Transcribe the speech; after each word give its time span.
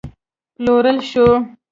پلورل 0.55 0.97
شو 1.09 1.27